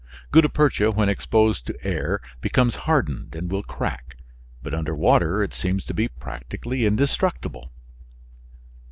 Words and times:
Gutta 0.31 0.49
percha 0.49 0.89
when 0.89 1.09
exposed 1.09 1.67
to 1.67 1.77
air 1.85 2.21
becomes 2.41 2.73
hardened 2.89 3.35
and 3.35 3.51
will 3.51 3.61
crack, 3.61 4.17
but 4.63 4.73
under 4.73 4.95
water 4.95 5.43
it 5.43 5.53
seems 5.53 5.85
to 5.85 5.93
be 5.93 6.07
practically 6.07 6.87
indestructible. 6.87 7.71